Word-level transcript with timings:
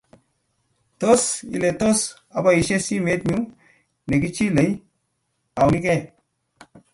Tos 1.01 1.23
iliin 1.55 1.55
ile 1.57 1.69
tos 1.81 1.99
aboishee 2.37 2.79
simet 2.87 3.21
nyu 3.29 3.39
nekichilei 4.07 4.71
aunikei? 5.61 6.01